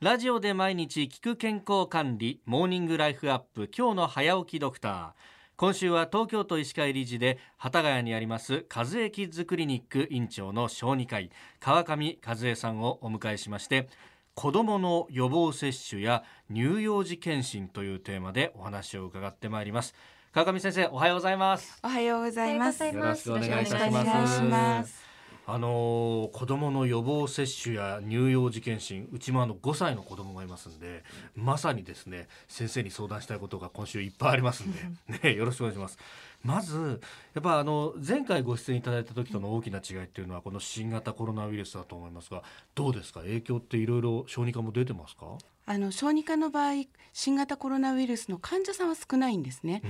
[0.00, 5.10] ラジオで毎日聞く健康管理モーニングライフアップ今日の早起きドクター。
[5.56, 13.88] 今週は東京都医師会理事で幡ヶ谷にあります和江キッズクリニック院長の小児科医川上和江さんをお迎えしまして
[14.36, 19.96] 子どもの予防接種や乳幼児検診というテーマでお話を伺ってまいります。
[20.30, 21.76] 川上先生おはようございます。
[21.82, 22.84] おはようございます。
[22.84, 23.88] よろしくお願いいた
[24.28, 25.07] します
[25.50, 31.02] あの子供の予防接種や乳幼児検診うちもあの5歳の子供がいますんで
[31.34, 34.78] まさにですね先生に相談したいことが今週いっぱいありますんで、
[35.30, 35.98] ね、よろしくお願いします
[36.42, 37.00] まず
[37.34, 42.42] やっぱあの前回ご出演いただいた時との大きな違いっていうのはこの新型コロナウイルスだと思いますが
[42.74, 43.20] どうですか？
[43.20, 45.36] 影響っていろいろ小児科も出てますか？
[45.66, 49.82] あの小児科の場合、新型コロナウイルスの患者さんは少ないんですね。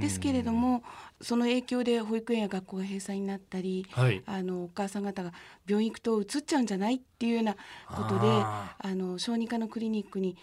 [0.00, 0.82] ですけれども、
[1.20, 4.22] その影響で保育園や学校が閉鎖になったり、はい。
[4.24, 5.34] あのお母さん方が
[5.68, 10.38] 病院行くと移っちゃうんじゃないっていうようなことで、ああの小児科のクリニックに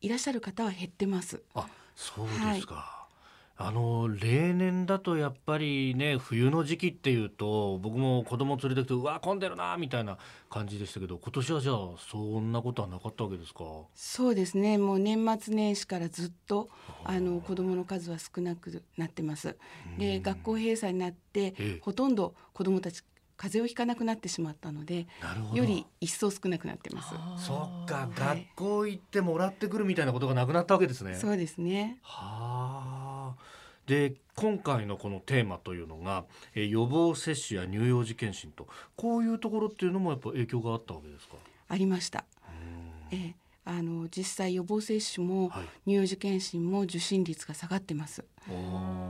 [0.00, 1.42] いらっしゃる方は減ってます。
[1.54, 2.99] あそうですか、
[3.62, 10.16] あの例年だとやっぱりね冬の時期っていうと僕も子供連れてきてうわ混んでるなみたいな
[10.48, 13.64] 感じでしたけど今年はじゃあそんなことはなかったわけですか？
[13.94, 14.78] そうですね。
[14.78, 16.70] もう年末年始からずっと
[17.04, 19.56] あの子どもの数は少なくなってます。
[19.98, 21.78] で学校閉鎖になって、ええ。
[21.82, 23.02] ほとんど子どもたち
[23.36, 25.06] 風邪をひかなくなってしまったので
[25.54, 27.46] より一層少なくなってます。
[27.46, 28.08] そっか。
[28.14, 28.48] はい。
[28.54, 31.14] 学校行ってもらってくるみたいなことがなくなったわけですね。
[31.14, 31.98] そうですね。
[32.02, 32.49] はあ
[33.90, 36.24] で今回のこのテーマというのが、
[36.54, 41.34] えー予防接種や乳幼児検診とこういうところっていうのもやっぱ影響があったわけですか？
[41.68, 42.24] ありました。
[43.12, 48.24] うんええあの実際予防接種も、はい乳幼児検診も受診率が下がってます。
[48.48, 49.09] おー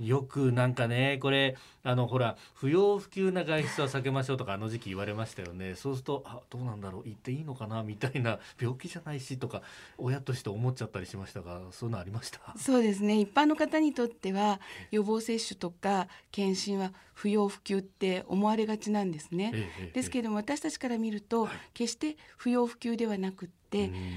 [0.00, 5.74] よくなんかねこれあのほら不要不急な外出は避けましょうとかあの時期言われましたよね。
[5.74, 9.62] そうするとあどうなんだろう行っていいのかなみたいな病気じゃないしとか
[9.98, 12.40] 親として思っちゃったりしましたがそういうのありました？
[12.56, 13.20] そうですね。
[13.20, 19.52] 一般の方にとっては予防接種とか検診は不要不急って思われがちなんですね。
[19.54, 23.48] ええええですけれども私たちから見ると、決して不要不急ではなくっ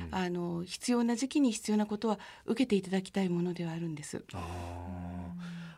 [0.10, 4.24] あの必要な時期に必要なことは受けていただきたいものではあるんです。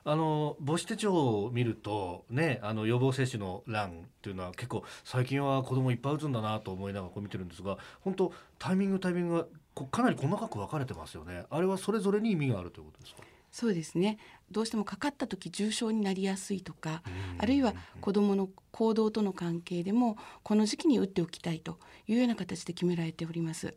[0.07, 11.45] あの母子手帳を見るとねあの予防接種の欄っていうのは結構最近は子供いっぱい打つんだなと思いながらこう見てるんですが本当タイミングタイミングがかなり細かく分かれてますよね。
[11.49, 13.23] あれはそれぞれに意味があるということですか？
[13.51, 14.17] そうですね。
[14.51, 17.01] どうしてもかかった時重症になりやすいとか、
[17.35, 17.41] うん。
[17.41, 23.73] あるいは子どもの行動との関係でもこの時期に打っておきたいというような形で決められております。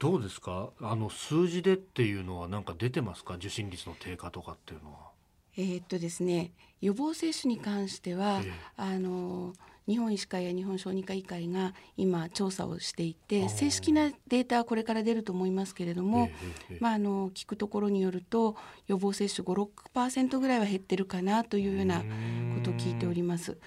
[0.00, 0.70] どうですか？
[0.80, 3.34] あの数字でっていうのはなんか出てますか？
[3.34, 4.98] 受診率の低下とかっていうのは。
[5.56, 8.52] えーっとですね予防接種に関しては、ええ。
[8.76, 9.52] あの
[9.86, 13.48] 日本医師会や日本小児科医会が今調査をしていあてー。
[13.50, 18.56] 正式なデータはこれから出ると思いますけれども、ええええまあ、あの聞くところによると
[18.86, 22.04] 予防接種56%ぐらいは減ってるかなというようなこ
[22.62, 23.58] とを聞いております。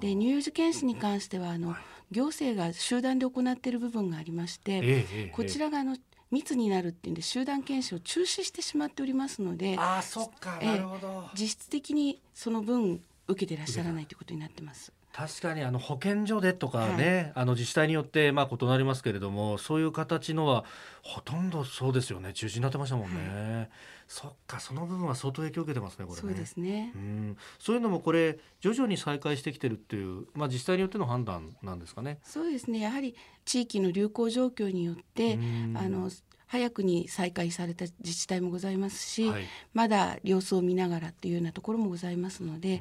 [0.00, 1.74] で乳幼児検診に関してはあの
[2.10, 5.96] 行政が集団で行っている部分がありまして、えこちらがあの
[6.30, 14.92] 密になるっていうんで集団検診を中止してしまっておりますのでああそっかええなるほど、実質的にその分受けてらっしゃらないということになってます。
[15.12, 20.64] 確かにあの保健所でとかね、あの自治体によってまあ異なりますけれどもそういう形のは
[21.02, 22.32] ほとんどそうですよね。
[22.32, 23.68] 中止になってましたもんね、
[24.06, 26.20] そっかその部分は相当影響を受けてますねこれね。
[26.20, 26.92] そうですね。
[26.94, 26.98] う。
[26.98, 27.36] ん。
[27.58, 32.18] そういうのもこれ徐々に再開してきてるっていう、まあ、自治体によっての判断なんですかね。
[32.22, 32.80] そうですね。
[32.80, 35.76] やはり地域の流行状況によって、うん。
[35.76, 36.10] あの
[36.48, 39.44] 早くに再開された自治体もございますし、はい
[39.74, 42.80] まだ様子を見ながらっていうようなところもございますので、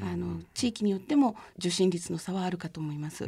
[0.00, 3.26] うんあの地域によっても受診率の差はあるかと思います。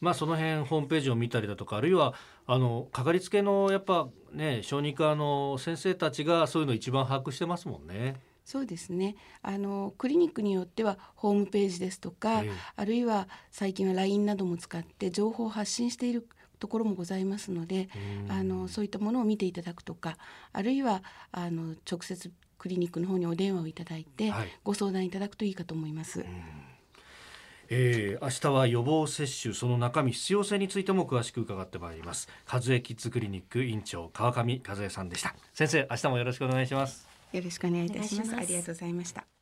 [0.00, 2.14] まあその辺ホームページを見たりだとかあるいは
[2.46, 8.20] あのかかりつけのやっぱね小児科の先生たちがそういうの一番把握してますもんね。
[8.44, 9.16] そうですね。
[9.42, 16.28] あのクリニックによってはホームページですとか、ええあるいは最近は LINE なども使って情報を発信している
[16.58, 17.88] ところもございますので、
[18.26, 18.32] うん。
[18.32, 20.16] あのそういったものを見ていただくとか、
[20.52, 21.02] あるいは
[21.32, 24.48] あの直接クリニックの方にお電話をいただいて、はい。
[24.64, 26.24] ご相談いただくといいかと思います。
[27.70, 32.28] えー、明日は予防接種その中身必要性についても詳しく伺ってまいります。
[32.50, 35.34] 和江キッズクリニック院長川上和江さんでした。
[35.54, 37.08] 先生明日もよろしくお願いします。
[37.32, 38.36] よろしくお願いいたします。
[38.36, 39.33] ありがとうございました。